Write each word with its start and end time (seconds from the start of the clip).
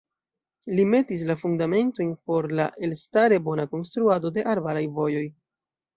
Li 0.79 0.85
metis 0.93 1.25
la 1.31 1.35
fundamentojn 1.41 2.09
por 2.31 2.49
la 2.61 2.67
elstare 2.89 3.41
bona 3.49 3.67
konstruado 3.75 4.33
de 4.39 4.51
arbaraj 4.55 4.83
vojoj. 4.97 5.27